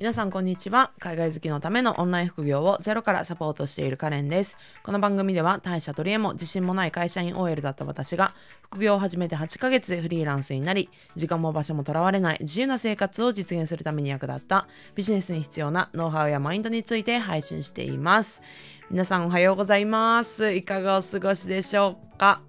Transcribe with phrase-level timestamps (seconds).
[0.00, 0.92] 皆さんこんにちは。
[0.98, 4.56] 海外好きのためのオンライン副業をゼロからサポートしているカレンです。
[4.82, 8.32] この番組では大社取り柄も自信もない会社員 OL だった私が
[8.62, 18.40] 副業を始めて8ヶ月でフリーランスになり、時間も場所もとらわれない自由な生活を実現するために役立ったビジネスに必要なノウハウやマインドについて配信しています。
[18.90, 20.50] 皆さんおはようございます。
[20.50, 22.40] いかがお過ごしでしょうか？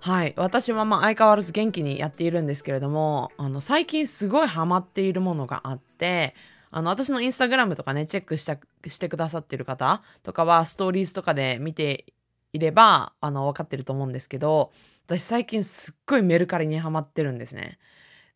[0.00, 0.34] はい。
[0.36, 6.34] 私はまあ相変わらず元気にやっているんですけれども、あの最近すごいハマっているものがあって、
[6.70, 12.06] あの、私のインスタグラムとかね、チェックしたしてくださってる方とかは、ストーリーズとかで見て
[12.52, 14.72] いれば、あの、分かってると思うんですけど、
[15.06, 17.78] 私最近すっごいメルカリにハマってるんですね。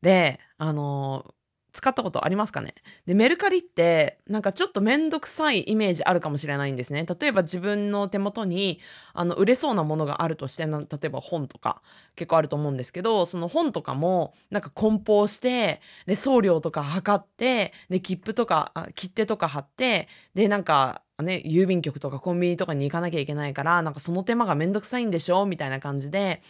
[0.02, 1.34] で、あの、
[1.72, 2.74] 使ったことありますかね？
[3.06, 7.06] で、メルカリってなんかちょっとめんどくさいイメージあるかもしれないんですね。
[7.20, 8.78] 例えば自分の手元に
[9.14, 11.82] あの売れそうなものがあるとして、例えば本とか
[12.14, 25.46] 結構あると思うんですけど、その本とかもなんか梱包して、で、送料とか測って、で、切符とか、切手とか貼って、で、なんかね、郵便局とかコンビニとかに行かなきゃいけないから、なんかその手間がめんどくさいんでしょ？
[25.46, 26.42] みたいな感じで、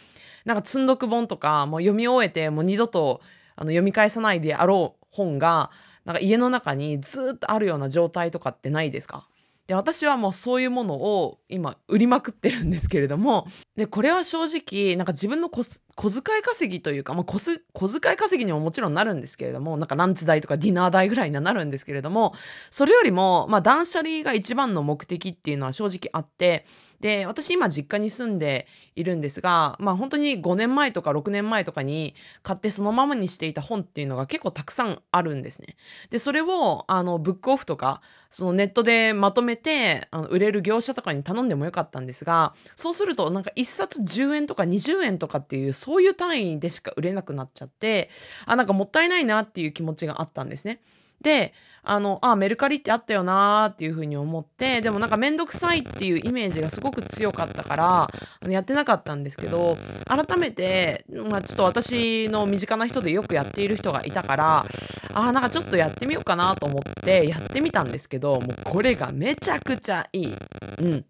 [0.45, 3.21] なんか積んどく本とかもう読み終えてもう二度と
[3.55, 5.71] あの読み返さないであろう本が
[6.05, 9.27] なんか家の中にずっとあるような状態とかってないですか？
[9.67, 15.49] で私はもうそういうものを今売りまくってるんですけれどもでこれは正直なんか自分の
[15.95, 22.33] 小遣い稼ぎというか、まあ、小遣い稼ぎにももちろんなるんですけれどもなんかランチ代とかディナー代ぐらいにはなるんですけれども
[22.71, 26.65] それよりも、まあ、断捨離が一番の目的っていうのは正直あって
[27.03, 35.75] で、私今実家に住んでいるんですが、まあ本当に5年前とか6年前とかに買ってそのままにしていた本っていうのが結構たくさんあるんですね。
[36.11, 48.09] で、それをあのブックオフとか、そのネットでまとめてあの売れる業者とかに頼んでもよかったんですが、そうするとなんか1冊10円とか20円とかっていうそういう単位でしか売れなくなっちゃって、
[48.45, 50.79] あ、なんかもったいないなっていう気持ちがあったんですね。
[51.21, 51.53] で、
[51.83, 58.09] あの、あ、メルカリってあったよなーっていうふうに思って、でもなんかめんどくさいっていうイメージがすごく強かったから、
[58.49, 59.77] やってなかったんですけど、
[60.07, 64.65] 改めて、まあちょっと私の身近な人でよくやっている人がいたから、
[65.13, 70.35] あ、なんかちょっとやってみようかなと思ってやってみたんですけど、もうこれがめちゃくちゃいい。
[70.77, 71.05] うん。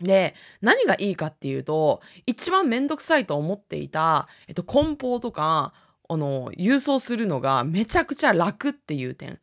[0.00, 5.72] で、何がいいかっていうと、一番めんどくさいと思っていた、えっと、梱包とか、
[6.08, 9.38] あの、郵送するのがめちゃくちゃ楽っていう点。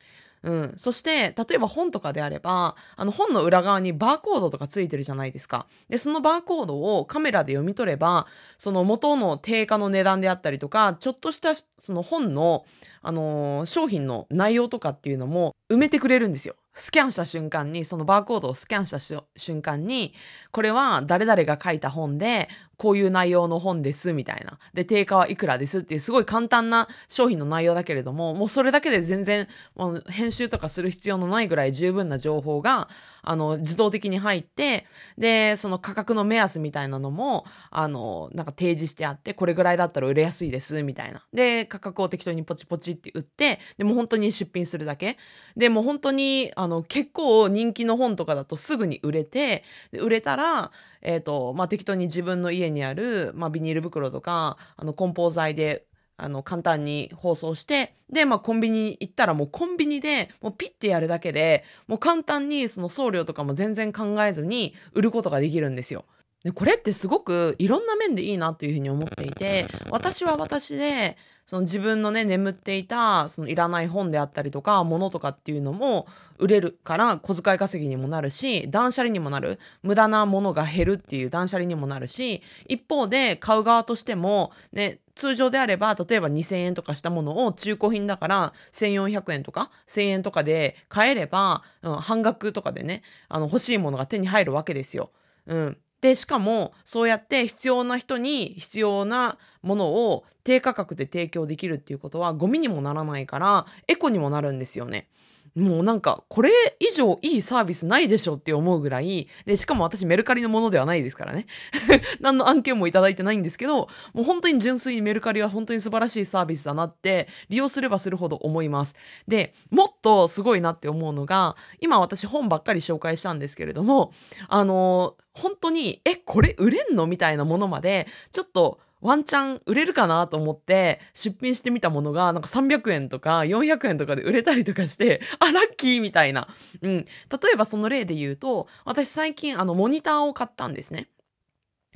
[0.45, 0.73] うん。
[0.77, 5.65] そして、例えば本とかであれば、あの本の裏側にバーコードとかついてるじゃないですか。
[5.89, 8.27] で、そのバーコードをカメラで読み取れば、
[8.59, 12.63] その元の定価の値段であったりとか、ちょっとしたその本の、
[13.01, 16.55] あのー、商品の内容とかっていうのも埋めてくれるんですよ。
[16.77, 18.99] スキャンした瞬間に、そのバーコードをスキャンした
[19.37, 20.13] 瞬間に、
[20.51, 24.59] これは誰々が書いた本で、こういう内容の本です、みたいな。
[24.73, 32.89] で、定価はいくらですっていう、すごい簡単な商品の内容だけれども、もうそれだけで全然、もう編集とかする必要のないぐらい十分な情報が、
[33.21, 34.85] あの、自動的に入って、
[35.17, 41.25] で、その価格の目安みたいなのも、あの、なんか提示してあって、これぐらいだったら売れやすいです、みたいな。
[41.33, 45.15] で、価格を適当にポチポチって売って、でも本当に出品するだけ。
[45.57, 50.71] で、も本当に、あの、結構人気の本とかだとすぐに売れて、売れたら、
[51.01, 55.85] え、ー、と、まあ、適当に自分の家にある、まあ、ビニール袋とか、あの、梱包材で、
[56.17, 66.05] あの、簡単に包装して、で、まあ、コンビニ行ったらもうコンビニで、もうピッてやるだけで、もう簡単にその送料とかも全然考えずに売ることができるんですよ。
[66.43, 76.07] で、これってすごくいろんな面でいいなというふうに思っていて、私は私で、その自分のね、眠っていた、そのいらない本であったりとか、物とかっていうのも
[76.39, 79.59] 売れるから小遣い稼ぎにもなるし、断捨離にもなる。
[79.83, 95.11] 無駄なものが減るっていう断捨離にもなるし、一方で買う側としても、ね、通常であれば、例えば2000円とかしたものを中古品だから1400円とか1000円とかで買えれば、うん、半額とかでね、あの欲しいものが手に入るわけですよ。
[95.45, 95.77] うん。
[96.01, 105.07] で、しかも、そうやって必要な人に必要なものを低価格で提供できるっていうことは、ゴミにもならないから、エコにもなるんですよね。
[105.55, 111.47] もうなんか、これ以上いいサービスないでしょって思うぐらい、で、しかも私メルカリのものではないですからね。
[112.19, 118.95] 何の案件もいただいてないんですけど、もう本当に純粋にメルカリは本当に素晴らしいサービスだなって、利用すればするほど思います。
[119.27, 124.11] で、もっとすごいなって思うのが、今私本ばっかり紹介したんですけれども、
[124.49, 127.07] あの本当に、え、これ売れんの？
[127.07, 136.47] みたいなものまで、ちょっと、ワンチャン売れるかなと思って出品してみたものがなんか300円とか400円とかで売れたりとかして、 あ、ラッキーみたいな。
[136.81, 137.05] うん。
[137.05, 137.05] 例
[137.53, 141.07] えばその例で言うと、私最近あのモニターを買ったんですね。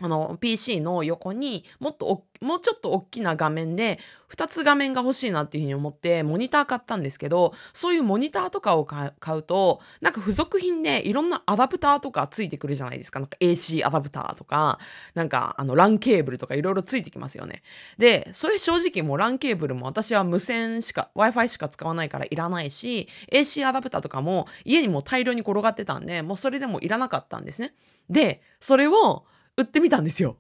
[0.01, 3.99] あの PC の横にもっとおもうちょっと大きな画面で
[4.29, 13.19] 2つ画面が欲しいなっていうふうに思ってモニター買ったんですけどそういうモニターとかを買うとなんか付属品でいろんなアダプターとかついてくるじゃないですか。
[13.19, 14.79] なんか AC アダプターとか
[15.15, 17.61] なんかあの LAN ケーブルとかいろいろついてきますよね。
[17.97, 27.73] でそれ正直もう LAN ケーブルも私は無線しか Wi-Fi しか使わないからいらないし AC アダプターとかも家にも大量に転がってたんでもうそれでもいらなかったんですね。
[28.09, 29.25] でそれを
[29.59, 30.37] 売ってみたんですよ。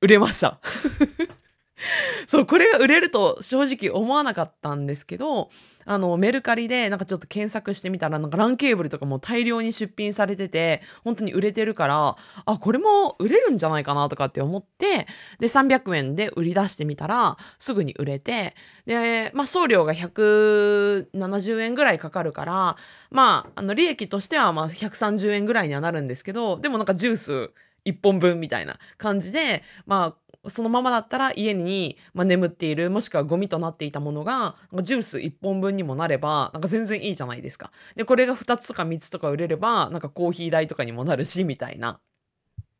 [0.00, 0.60] 売れました。
[2.26, 5.50] そう、これが売れると正直思わなかったんですけど、
[5.84, 15.06] あの、メルカリでなんかちょっと検索してみたら、なんか LAN ケーブルとかも大量に出品されてて、本当に売れてるから、あ、これも売れるんじゃないかなとかって思って、
[15.40, 18.54] で、300円で売り出してみたら、すぐに売れて、
[18.86, 22.76] で、まあ、送料が170円ぐらいかかるから、
[23.10, 27.50] まあ、あの、利益としてはまあ130円ぐらいにはなるんですけど、でもなんかジュース、
[27.84, 37.70] 1本分みたいな感じで、まあ、そのままだったら家に、まあ、眠っているもしくはゴミとなっていたものがジュース1本分にもなればなんか全然いいじゃないですか。
[37.94, 42.00] でこれが2つとか3つとか売れればなんかコーヒー代とかにもなるしみたいな。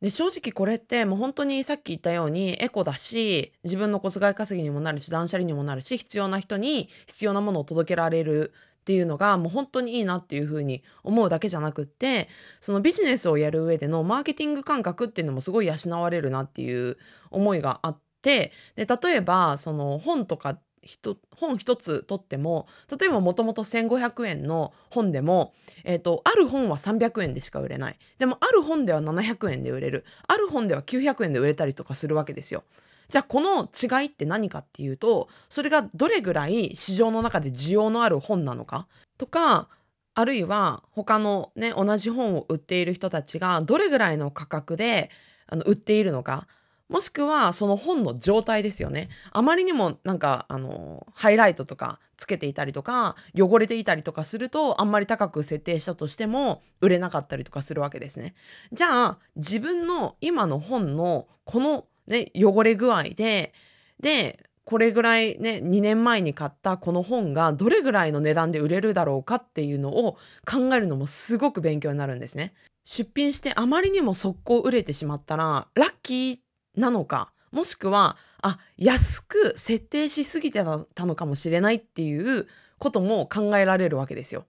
[0.01, 8.53] で正直これってもう本当にさっき言ったようにエコだし自分の小遣い稼ぎにもなるし断捨離にもなるし必要な人に必要なものを届けられる
[8.83, 12.27] っていうのがもう本当にいいなっていうふうに思うだけじゃなくって
[12.59, 16.97] そのビジネスをやる上でのマーケティング感覚っていうのもすごい養われるなっていう
[17.31, 20.57] 思いがあってで例えばその本とか
[21.37, 22.67] 本一つ取っても
[22.99, 25.53] 例えばもともと1500円の本でも、
[25.85, 32.65] えー、ある本は300円でしか売れないでもある本では700円で売れるある本では900円で売れたりとかするわけですよ。
[33.09, 39.67] じゃあこの違いって何かっていうとそれがどれぐらい市場の中で需要のある本なのかとか
[40.15, 45.09] あるいは他のね同じ本を売っている人たちがどれぐらいの価格で
[45.47, 46.47] あの売っているのか
[46.89, 49.09] もしくはその本の状態ですよね。
[49.31, 58.35] あまりにもなんかあのハイライトとかつけていたりとか汚れていたりとかするとあんまり高く設定したとしても売れなかったりとかするわけですね。
[58.71, 63.53] じゃあ自分の今の本のこのね、汚れ具合で、
[63.99, 70.13] で、これぐらいね、2年前に買ったこの本がどれぐらいの値段で売れるだろうかっていうのを
[70.45, 72.53] 考えるのもすごく勉強になるんですね。
[72.85, 76.39] 出品してあまりにも速攻売れてしまったら、ラッキー
[76.75, 82.47] なのか、もしくは、あ、安く設定しすぎてたのかもしれないっていう
[82.79, 84.45] ことも考えられるわけですよ。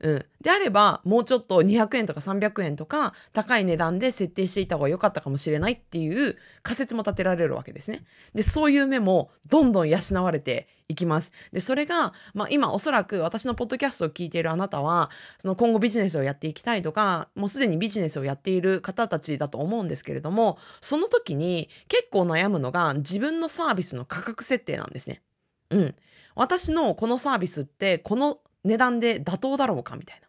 [0.00, 0.24] うん。
[0.40, 8.04] であれば、もうちょっと200円とか300円とか高い値段で設定していた方が良かったかもしれないっていう仮説も立てられるわけですね。
[8.34, 11.32] で、そういう目もどんどん養われていきます。
[11.52, 25.22] で、それが、まあ今おそらく私のポッドキャストを聞いているあなたは、その今後ビジネスをやっていきたいとか、もうすでにビジネスをやっている方たちだと思うんですけれども、その時に結構悩むのが自分のサービスの価格設定なんですね。
[25.70, 25.94] うん。
[26.34, 30.28] 私のこのサービスってこの値段で妥当だろうかみたいな。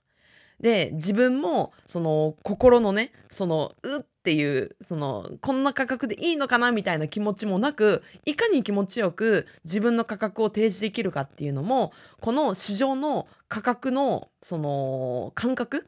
[0.60, 15.88] で自分もその心のねそのうっていうそのこんな価格でいいのかなみたいな気持ちもなくいかに気持ちよく自分の価格を提示できるかっていうのもこの市場の価格のその感覚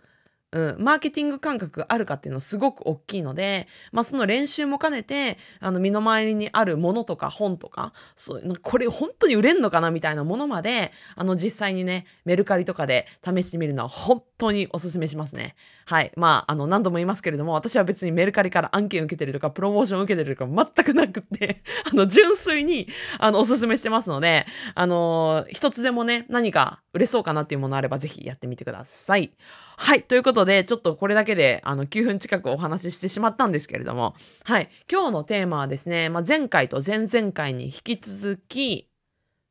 [0.52, 15.56] うん、マーケティング感覚があるかっていうのはすごく大きいので、まあその練習も兼ねて、あの身の回りにあるものとか本とか、そういうこれ本当に売れんのかなみたいなものまで、あの実際にね、メルカリとかで試してみるのは本当におすすめしますね。
[15.86, 16.12] はい。
[16.16, 22.88] まあ、あの何度も言いますけれども、私は別にメルカリから案件受けてるとか、プロモーション受けてるとか全くなくって、 あの純粋に、
[23.20, 29.32] あのおすすめしてますので、あの一つでもね、何か売れそうかなっていうものあればぜひやってみてください。
[29.78, 30.04] はい。
[30.04, 34.70] ということで、ちょっとこれだけで、あの、9分近くお話ししてしまったんですけれども、はい。
[34.92, 38.88] 今日のテーマはですね、まあ、前回と前々回に引き続き、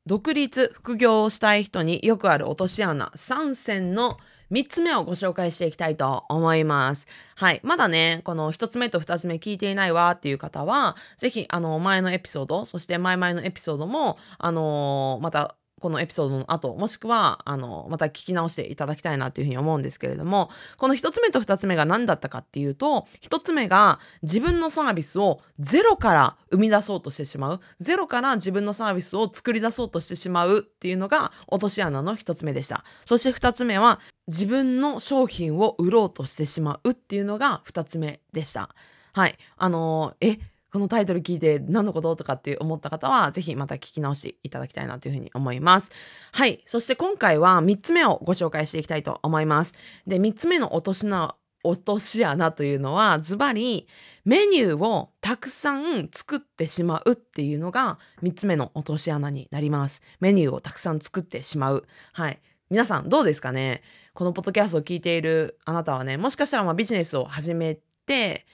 [0.07, 4.19] 独立、副業をしたい人によくある落とし穴3選の
[4.51, 7.07] 3つ目をご紹介していきたいと思います。
[7.37, 7.61] はい。
[7.63, 32.85] まだね、この1つ目と2つ目聞いていないわっていう方は、ぜひ、あの、前のエピソード、そして前々のエピソードも、あのー、またこのエピソードの後、もしくは、あの、また聞き直していただきたいなっていうふうに思うんですけれども、この一つ目と二つ目が何だったかっていうと、一つ目が自分のサービスをゼロから生み出そうとしてしまう、ゼロから自分のサービスを作り出そうとしてしまうっていうのが落とし穴の一つ目でした。
[33.07, 38.75] そして二つ目は、自分の商品を売ろうとしてしまうっていうのが二つ目でした。
[39.13, 39.37] はい。
[39.57, 40.39] あのー、え、
[40.73, 45.91] このタイトル聞いて何のこととかって思った方は、ぜひまた聞き直していただきたいなというふうに思います。
[46.31, 46.63] はい。
[46.65, 49.75] そして今回は3つ目をご紹介していきたいと思います。
[50.07, 53.87] で、3つ目の落とし穴落とし穴というのはズバリ
[54.25, 60.03] メニューをたくさん作ってしまうっていうのが3つ目の落とし穴になります。
[60.21, 61.85] メニューをたくさん作ってしまう。
[62.13, 62.39] はい。
[62.71, 63.83] 皆さんどうですかね？
[64.21, 68.45] このポッドキャストを聞いているあなたはね、もしかしたらまあビジネスを始めて、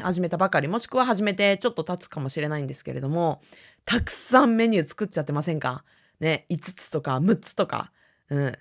[0.00, 3.42] 始めたばかり、もしくは始めてちょっと経つかもしれないんですけれども、
[3.84, 5.82] たくさんメニュー作っちゃってませんか？
[6.20, 7.90] ね、5つとか6つとか。
[8.30, 8.52] うん。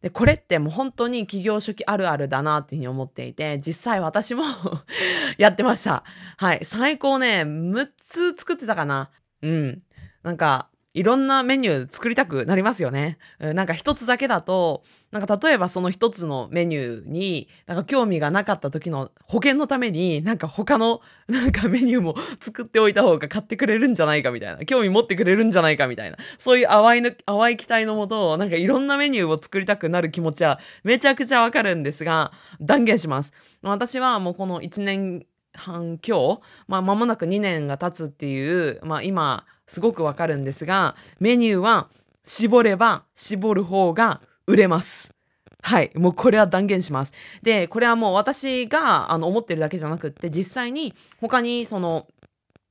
[0.00, 4.44] で、これってもう本当に企業初期あるあるだなっていうふうに思っていて、実際私も
[5.36, 6.04] やってました。
[6.38, 6.64] はい。
[6.64, 9.10] 最高ね、6つ作ってたかな。
[9.42, 9.82] うん。
[10.22, 13.18] なんか、いろんなメニュー作りたくなりますよね。
[13.40, 24.64] なんか一つだけだと、なんか例えばその一つのメニューに、なんか興味がなかった時の保険のために、なんか他のなんかメニューも 作っておいた方が買ってくれるんじゃないかみたいな。
[24.64, 26.16] 興味持ってくれるんじゃないかみたいな。
[26.38, 33.32] そういう淡いの、淡い期待のもと、なんかいろんなメニューを作りたくなる気持ちはめちゃくちゃわかるんですが、断言します。
[33.62, 41.88] 私はもうこの1年半今日、まあ、間もなく2年が経つっていう、まあ、今すごくわかるんですがメニューは
[42.24, 45.14] 絞れば絞る方が売れます。
[45.62, 45.90] はい。
[45.94, 47.14] もうこれは断言します。
[47.42, 50.92] で、これはもう私があの思ってるだけじゃなくって、実際に
[51.22, 52.06] 他にその、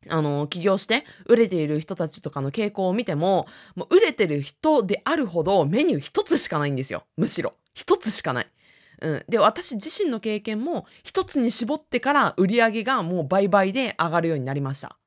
[0.10, 7.06] あの、起業して売れている人たちとかの傾向を見ても、もう売れてる人であるほどメニュー一つしかないんですよ。
[7.18, 7.56] むしろ。
[7.74, 8.48] 一つしかない。
[9.03, 14.98] うん、で私自身の経験も一つに絞ってから売り上げがもう倍々で上がるようになりました。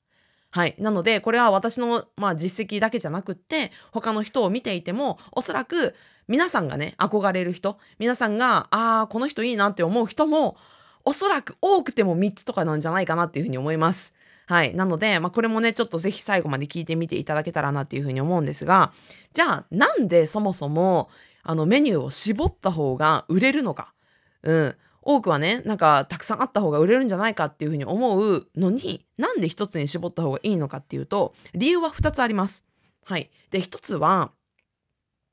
[0.51, 0.75] はい。
[0.79, 5.95] なので、これは私の、まあ、実績だけじゃなくって、他の人を見ていても、おそらく
[6.29, 10.57] 皆さんがね、憧れる人、皆さんが、ああ、この人いいなって思う人も、
[11.05, 14.15] おそらく多くても3つとかなんじゃないかなっていうふうに思います。
[14.47, 14.75] はい。
[14.75, 18.93] なので、まあ、これもね、ちょっとぜひ最後まで聞いてみていただけたらなっていうふうに思うんですが、
[19.35, 21.11] じゃあ、なんでそもそも、
[21.49, 23.95] あのメニューを絞った方が売れるのか。
[24.43, 24.77] うん。
[25.03, 32.65] 多くはね、なんかたくさんあった方が売れるんじゃないかっていうふうに思うのに、なんで一つに絞った方がいいのかっていうと、理由は2つあります。
[33.05, 33.31] はい。
[33.53, 34.33] で、1つは、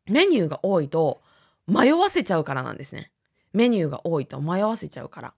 [0.06, 1.22] メニューが多いと
[1.68, 3.12] 迷わせちゃうからなんですね。
[3.52, 5.34] メニューが多いと迷わせちゃうから。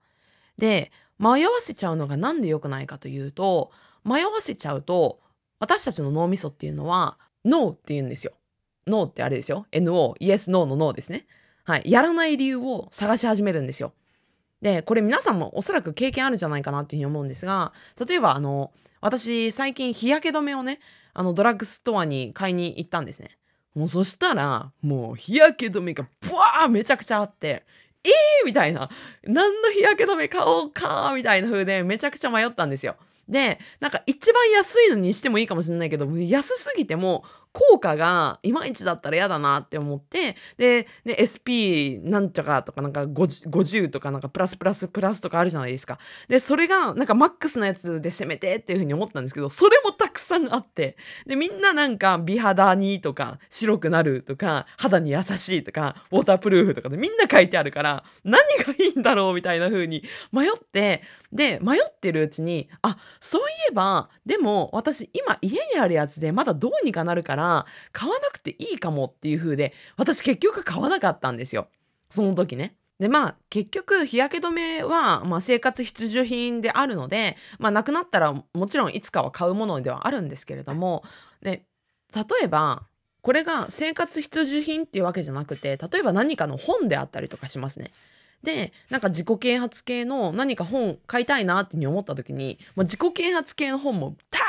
[0.58, 3.72] で、迷わせちゃうのがなんで良くないかというと、
[4.04, 5.22] 迷わせちゃうと、
[5.60, 8.34] 私たちの脳みそっていうのは、ノーって言うんですよ。
[8.88, 9.66] ノーってあれですよ。
[9.72, 11.26] NO、イエス、ノーのノーですね。
[11.64, 11.84] はい。
[11.86, 13.94] やらない理由を探し始めるんですよ。
[14.62, 17.74] で、これ皆さんもおそらく経験あるんじゃないかなっていうふうに思うんですが、
[18.08, 20.80] 例えばあの、私最近日焼け止めをね、
[21.14, 23.38] あのドラッグストアに買いに行ったんですね。
[23.74, 27.66] もうそしたら、もう日焼け止めがブワーめちゃくちゃあって、
[28.04, 28.90] えーみたいな、
[29.24, 32.96] 何の日焼け止め買おうかみたいな風でめちゃくちゃ迷ったんですよ。
[33.28, 37.24] で、なんか一番安いのにしてもいいかもしれないけど、安すぎても
[37.56, 45.98] 効果がいまいちだったら嫌だなって思って、で、で SP なんちゃかとかなんか 50, 50とかなんかプラスプラスプラスとかあるじゃないですか。
[46.28, 67.45] で、それがなんかマックスのやつで攻めてっていうふうに思ったんですけど、それもたくさんあって、で、みんななんか美肌にとか白くなるとか肌に優しいとかウォータープルーフとかでみんな書いてあるから何がいいんだろうみたいな風に迷って、で、迷ってるうちに、あ、そういえば、でも私今家にあるやつでまだどうにかなるから、
[67.92, 71.68] 買わなくていいかもっていう風で、私結局買わなかったんですよ。
[72.10, 72.76] その時ね。
[73.00, 81.04] で、まあ、結局、日焼け止めは、まあ、生活必需品であるので、まあ、なくなったら、もちろんいつかは買うものではあるんですけれども、
[81.42, 81.66] で、
[82.16, 82.84] 例えば、
[83.22, 87.92] これが生活必需品っていうわけじゃなくて、例えば何かの本であったりとかしますね。
[88.44, 94.40] で、なんか自己啓発系の何か本買いたいなって思った時に、まあ、自己啓発系の本もた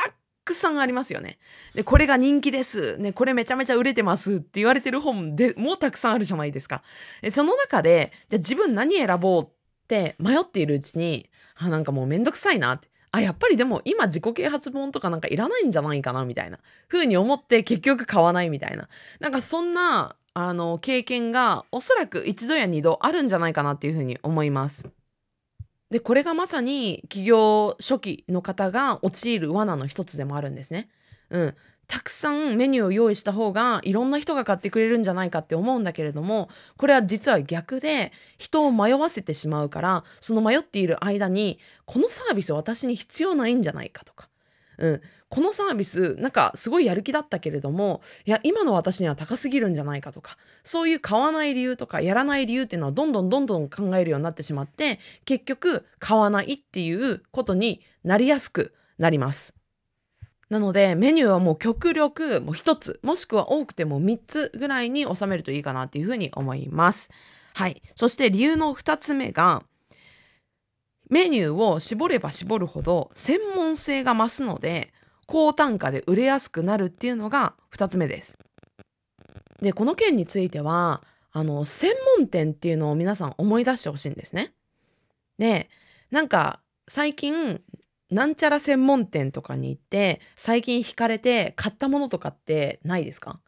[0.47, 1.37] くさんありますよね。
[1.75, 2.97] で、これが人気です。
[2.97, 6.81] ね、これめちゃめちゃ売れてますって言われてる本でもうたくさんあるじゃないですか。
[7.21, 9.47] でその中で、じゃ自分何選ぼうっ
[9.87, 12.89] て迷っているうちに、あ、なんかもうめんどくさいなって。
[13.11, 18.89] あ、やっぱりでも今自己啓発本とかなんかいらないんじゃないかなみたいな風に思って結局買わないみたいな。
[19.19, 24.89] なんかそんなあの経験がおそらく一度や二度あるんじゃないかなっていうふうに思います。
[25.89, 30.89] でこれがまさに企業初期の方が陥る罠の一つでもあるんですね。
[31.29, 31.55] うん、
[31.87, 44.27] たくさんメニューを用意した方がいろんな人が買ってくれるんじゃないかって思うんだけれどもこれは実は逆で人を迷わせてしまうからその迷っている間にこのサービス私に必要ないんじゃないかとか、
[44.77, 59.55] うん、このサービスなんかすごいやる気だったけれどもいや今の私には高すぎるんじゃないかとかそういう買わない理由とかやらない理由っていうのはどんどんどんどん考えるようになってしまって結局買わないっていうことになりやすくなります。
[60.49, 67.09] なのでメニューはもう極力もう1つもしくは多くても3つぐらいに収めるといいかなっていうふうに思います。
[67.53, 67.81] はい。
[67.95, 69.63] そして理由の2つ目が
[71.09, 74.93] メニューを絞れば絞るほど専門性が増すので
[75.27, 78.39] 高単価で売れやすくなるっていうのが2つ目です。
[79.61, 84.53] でこの件についてはあの専門店っていうのを皆さん思い出してほしいんですね。
[85.37, 85.69] で
[86.09, 87.61] なんか最近
[88.09, 93.39] なんちゃら専門店とかに行って最近惹かれて買ったものとかってないですか？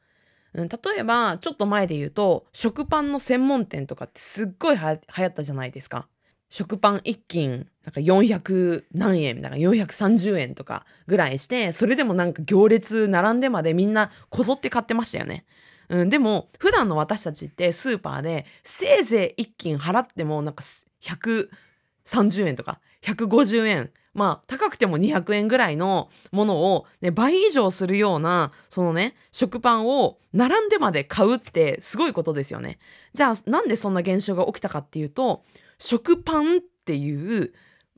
[0.53, 6.09] うん、例えばちょっと前で言うと食パンの専門店とかってすっごい流行ったじゃないですか。
[6.49, 15.45] 食パン1斤なんか400何円だから430円とかぐらいしてそれでもなんか行列並んでまでみんなこぞって買ってましたよね。
[15.89, 20.63] うん、でも普段の私たちってスーパーでせいぜい1斤払ってもなんか
[21.01, 32.79] 130円とか150円まあ高くても200円ぐらいのものを、ね、倍以上するようなそのね食パンを並んでまで買うってすごいことですよね。
[33.13, 35.43] じゃあなんでそんな現象が起きたかっていうと
[35.79, 37.53] 食パンっていう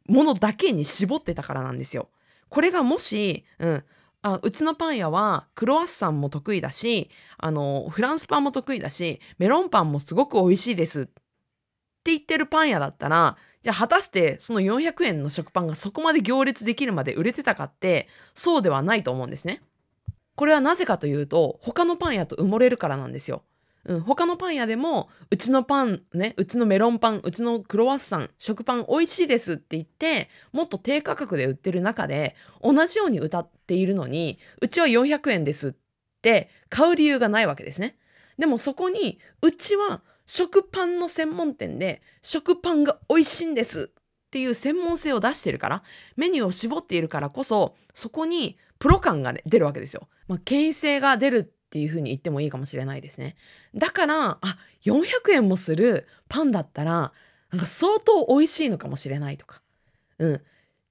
[0.07, 2.09] ものだけに絞ってたからなんですよ。
[2.49, 3.83] これがもし、うん、
[4.23, 11.11] あうちのパン屋はクロワッサンも得意だしあのフランスパンも得意だしメロンパンもすごく美味しいですって
[12.05, 19.61] 言ってるパン屋だったらじゃあ果たしてその400円の食パンがそこまで行列できるまで売れてたかってそうではないと思うんですね。
[20.35, 23.43] これはなぜかというと他のパン屋と埋もれるからなんですよ。
[23.85, 35.73] うん、他のパン屋でもうちのパンねうちのメロンパンうちのクロワッサン食パン美味しいですって言ってもっと低価格で売ってる中で同じように歌っているのにうちは400円ですっ
[36.21, 37.97] て買う理由がないわけですね。
[38.37, 45.83] でもそこにうちは食パンの専門店で食パンが美味しいんですっていう専門性を出してるから
[46.15, 50.07] メニューを絞っているからこそそこにプロ感が、ね、出るわけですよ。
[50.27, 53.37] まあ、権威性が出るっていう風に言ってもいいかもしれないですね。
[53.73, 57.13] だからあ400円もするパンだったら
[57.49, 59.61] なんか相当美味しいのかもしれないとか。
[60.19, 60.41] うん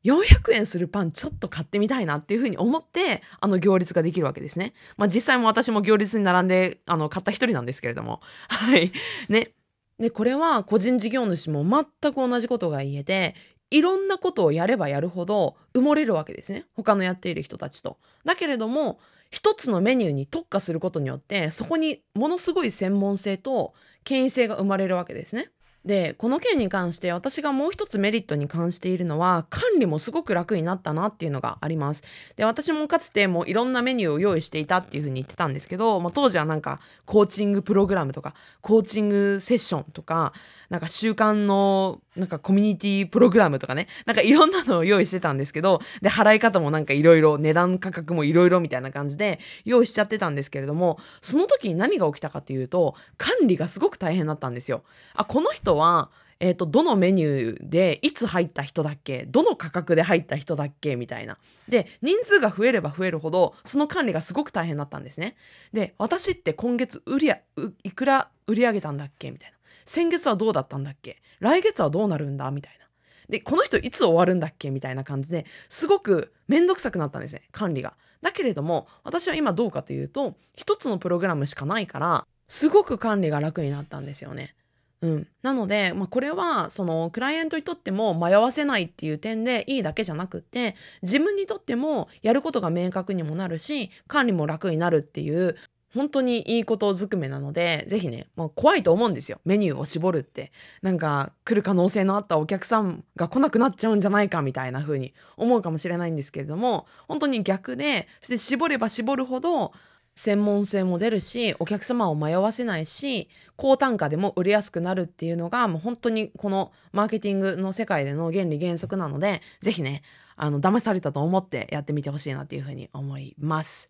[0.05, 4.73] 400円するパンちょっと買ってみたいなっていうふうに思ってあの行列ができるわけですね。
[4.97, 8.23] まあ実際も私も行列に並んであの買った一人なんですけれども。
[8.49, 8.93] はい。
[9.29, 9.53] ね。
[9.99, 11.63] で、これは個人事業主も
[12.03, 13.35] 全く同じことが言えて、
[13.71, 16.65] いろんなことをやればやるほど埋もれるわけですね。
[16.75, 17.99] 他のやっている人たちと。
[18.25, 18.99] だけれども、
[19.31, 25.51] 一つのメニューに特化することによって、そこにものすごい専門性と権威性が生まれるわけですね。
[25.85, 32.03] でこの件に関して私がもう一つメリットに関しているのは管理もすごく楽になったなっていうのがあります
[32.37, 40.35] で私もかつてもういろんなメニューを用意していたっていうふうに言ってたんですけど、まあ、当時はなんかコーチングプログラムとかコーチングセッションとか
[40.69, 54.83] なんか習慣のなんかコミュニティプログラムとかね、なんかいろんなのを用意してたんですけど、で、払い方もなんかいろいろ、値段価格もいろいろみたいな感じで用意しちゃってたんですけれども、その時に何が起きたかっていうと、管理がすごく大変だったんですよ。
[55.15, 59.27] あ、この人は、えっ、ー、と、どのメニューでいつ入った人だっけ？
[59.27, 60.97] どの価格で入った人だっけ？
[60.97, 61.37] みたいな。
[61.69, 65.37] で、人数が増えれば増えるほど、その管理がすごく大変だったんですね。
[65.75, 67.41] で、私って今月売りや、
[67.85, 69.31] いくら売り上げたんだっけ？
[69.31, 69.57] みたいな。
[69.85, 71.21] 先月はどうだったんだっけ？
[71.41, 72.51] 来月はどうなるんだ？
[72.51, 72.87] みたいな。
[73.29, 74.71] で、この人いつ終わるんだっけ？
[74.71, 77.97] みたいな感じですごくめんどくさくなったんですね、管理が。
[78.23, 84.55] だけれども、私は今どうかというと、一つのプログラムしかないから、すごく管理が楽になったんですよね。
[85.03, 85.29] うん。
[85.43, 95.57] なので、まあ、これは、その、クライアントにとっても迷わせないっていう点でいいだけじゃなくて、自分にとってもやることが明確にもなるし、管理も楽になるっていう、
[95.95, 99.41] 本当にいいことずくめなので、ぜひね、もう怖いと思うんですよ。
[99.45, 100.53] メニューを絞るって。
[100.83, 109.73] なんか、来る可能性のあったお客さんが来なくなっちゃうんじゃないかみたいな風に思うかもしれないんですけれども、本当に逆で、そして絞れば絞るほど、
[110.21, 120.03] 専門性も出るし、お客様を迷わせないし、高単価でも売れやすくなるっていうのが、もう本当にこのマーケティングの世界での原理原則なので、是非ね、
[120.37, 123.89] あの、騙されたと思ってやってみてほしいなっていうふうに思います。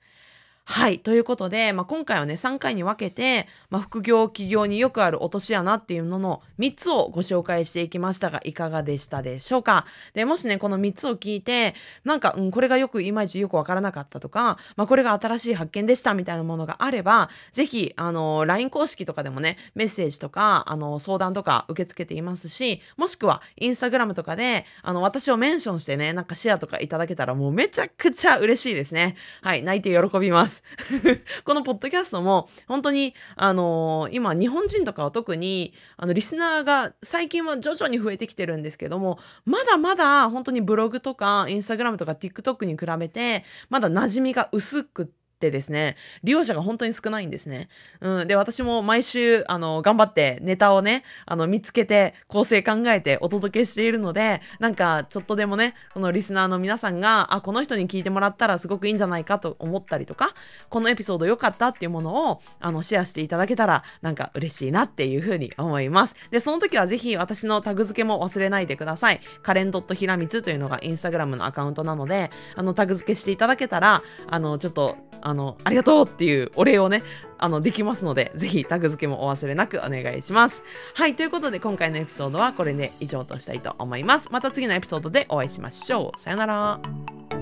[0.73, 1.01] はい。
[1.01, 9.85] ということで、まあ、今回はね、3回に分けて、まあ、副業、企業によくある落とし穴っていうのの3つをご紹介していきましたが、いかがでしたでしょうか？
[10.15, 29.17] で、もしね、この3つを聞いて、なんか、うん、これがよく、いまいちよくわからなかったとか、まあ、これが新しい発見でしたみたいなものがあれば、ぜひ、あの、LINE 公式とかでもね、メッセージとか、あの、相談とか受け付けていますし、もしくは、インスタグラムとかで、あの、私をメンションしてね、なんかシェアとかいただけたら、もうめちゃくちゃ嬉しいですね。
[29.43, 29.65] はい。
[29.65, 30.60] 泣いて喜びます。。
[31.45, 47.69] このポッドキャストも本当に、あのー、今日本人とかは特にあのリスナーが最近は徐々に増えてきてるんですけどもまだまだ本当にブログとかインスタグラムとか TikTok に比べてまだ馴染みが薄くっててですね、利用者が本当に少ないんですね。
[48.01, 48.29] うん。
[48.29, 60.35] で、私も毎週、あの、頑張ってネタをね、あの、見つけて、構成考えてお届けしているので、なんか、ちょっとでもね、このリスナーの皆さんが、あ、この人に聞いてもらったらすごくいいんじゃないかと思ったりとか、
[60.69, 66.15] このエピソード良かったっていうものを、あの、シェアしていただけたら、なんか嬉しいなっていうふうに思います。
[66.31, 69.21] で、その時はぜひ私のタグ付けも忘れないでください。
[69.43, 74.97] カレンドットひらみつというのがインスタグラムのアカウントなので、あの、タグ付けしていただけたら、あの、ちょっと、
[75.31, 77.03] あの、ありがとうっていうお礼をね、
[77.39, 80.65] あの、できますので、ぜひタグ付けもお忘れなくお願いします。
[80.95, 84.29] はい、ということで今回のエピソードはこれで以上としたいと思います。
[84.31, 86.21] また次のエピソードでお会いしましょう。
[86.21, 87.40] さよなら。